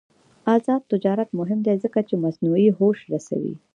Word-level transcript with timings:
آزاد 0.55 0.81
تجارت 0.91 1.29
مهم 1.39 1.59
دی 1.65 1.75
ځکه 1.83 1.99
چې 2.07 2.21
مصنوعي 2.23 2.69
هوش 2.77 2.99
رسوي. 3.13 3.53